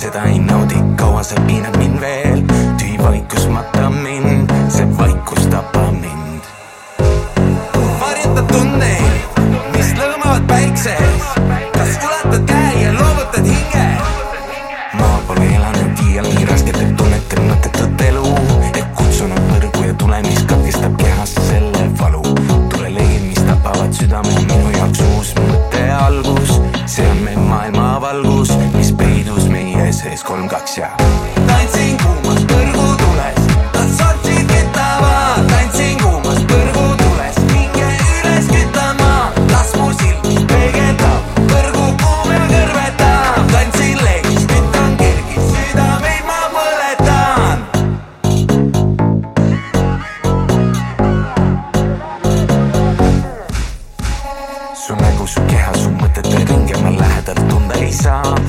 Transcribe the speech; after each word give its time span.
seda 0.00 0.24
ei 0.24 0.38
naudi, 0.38 0.74
kaua 0.96 1.22
sa 1.22 1.34
piinad 1.46 1.76
mind 1.78 2.00
veel, 2.00 2.40
tühi 2.78 2.98
vaikus 2.98 3.48
matab 3.52 3.92
mind, 3.92 4.52
see 4.72 4.86
vaikus 4.98 5.46
tapab 5.52 5.92
mind. 5.92 6.46
varjata 8.00 8.42
tundeid, 8.48 9.42
mis 9.74 9.90
lõõmavad 9.98 10.46
päikses, 10.48 11.26
kas 11.76 11.98
ulatad 12.06 12.46
käe 12.48 12.70
ja 12.80 12.94
loovutad 12.96 13.50
hinge? 13.50 13.84
ma 14.98 15.10
pole 15.28 15.50
elanud 15.58 16.02
iial 16.06 16.30
nii 16.30 16.48
rasket, 16.48 16.80
et 16.80 16.96
tunnetan 16.96 17.44
mõttetut 17.50 18.06
elu, 18.08 18.32
et 18.72 18.88
kutsunud 18.96 19.44
põrgu 19.52 19.84
ja 19.90 19.98
tule, 20.00 20.22
mis 20.30 20.42
katkestab 20.54 20.96
kehas 21.02 21.36
selle 21.50 21.84
valu. 22.00 22.24
tuleleid, 22.72 23.28
mis 23.28 23.44
tapavad 23.44 23.92
südame, 24.00 24.32
minu 24.40 24.72
jaoks 24.78 25.04
uus 25.10 25.36
mõtte 25.42 25.84
algus, 26.00 26.56
see 26.86 27.06
on 27.12 27.22
meil 27.28 27.44
maailmavalgus, 27.52 28.56
mis 28.78 28.96
meie 29.90 29.98
sees 29.98 30.22
kolm, 30.22 30.48
kaks 30.48 30.76
ja. 30.78 30.88
tantsin 31.46 31.96
kuumas 31.98 32.44
põrgutules, 32.46 33.38
las 33.74 33.96
sotsid 33.98 34.46
kütavad, 34.46 35.48
tantsin 35.50 35.98
kuumas 35.98 36.42
põrgutules, 36.50 37.40
hinge 37.50 37.88
üles 38.20 38.46
kütama, 38.52 39.32
las 39.50 39.74
mu 39.78 39.90
silmis 39.98 40.44
peegeldab, 40.52 41.40
põrgu 41.50 41.86
kuum 42.02 42.30
ja 42.30 42.42
kõrvetab, 42.52 43.40
tantsin 43.50 43.98
leegis, 44.04 44.46
kütan 44.52 44.94
kergis, 45.00 45.50
südameid 45.56 46.22
ma 46.28 46.40
põletan. 46.54 47.58
su 54.84 54.94
nägu, 55.02 55.26
su 55.26 55.42
keha, 55.50 55.74
su 55.82 55.90
mõtete 55.98 56.46
ringe 56.46 56.78
ma 56.84 56.94
lähedalt 57.02 57.42
tunda 57.50 57.82
ei 57.82 57.92
saa. 58.04 58.39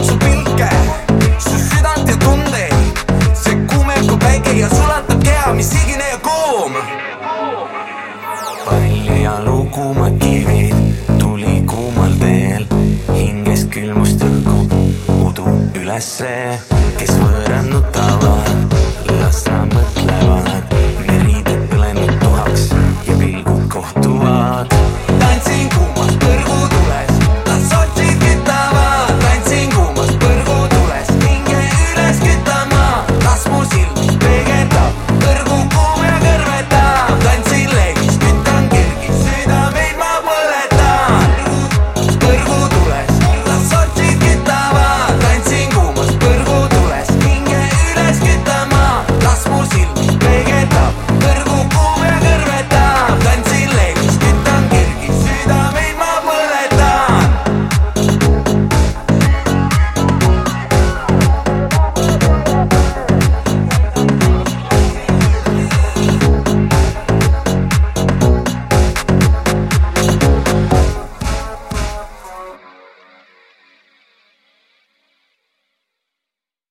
Su 0.00 0.16
pilke, 0.18 0.68
su 1.38 1.56
südant 1.68 2.08
ja 2.08 2.16
tundeid. 2.16 2.74
see 3.42 3.56
kuumeb 3.70 4.06
kui 4.08 4.18
päike 4.18 4.52
ja 4.58 4.68
sulatab 4.68 5.22
keha, 5.24 5.52
mis 5.52 5.72
higine 5.76 6.06
ja 6.10 6.18
kuum. 6.18 6.72
Pall 8.64 9.22
ja 9.22 9.34
lukumad 9.44 10.18
kivid 10.18 10.74
tuli 11.18 11.62
kuumal 11.66 12.14
teel, 12.20 12.66
hinges 13.14 13.66
külmust 13.74 14.22
õhku, 14.28 14.58
udu 15.28 15.46
ülesse, 15.82 16.32
kes 16.98 17.12
võõrad 17.18 17.70
nutavad, 17.72 18.41